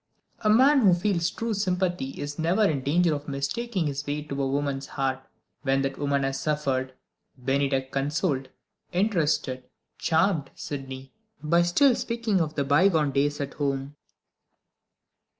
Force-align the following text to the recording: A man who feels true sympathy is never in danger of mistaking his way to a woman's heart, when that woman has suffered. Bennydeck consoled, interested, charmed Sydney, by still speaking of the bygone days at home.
A 0.39 0.49
man 0.49 0.79
who 0.79 0.95
feels 0.95 1.29
true 1.29 1.53
sympathy 1.53 2.19
is 2.19 2.39
never 2.39 2.63
in 2.65 2.81
danger 2.81 3.13
of 3.13 3.27
mistaking 3.27 3.85
his 3.85 4.03
way 4.07 4.23
to 4.23 4.41
a 4.41 4.47
woman's 4.47 4.87
heart, 4.87 5.19
when 5.61 5.83
that 5.83 5.99
woman 5.99 6.23
has 6.23 6.39
suffered. 6.39 6.95
Bennydeck 7.37 7.91
consoled, 7.91 8.49
interested, 8.91 9.69
charmed 9.99 10.49
Sydney, 10.55 11.13
by 11.43 11.61
still 11.61 11.93
speaking 11.93 12.41
of 12.41 12.55
the 12.55 12.63
bygone 12.63 13.11
days 13.11 13.39
at 13.39 13.53
home. 13.53 13.95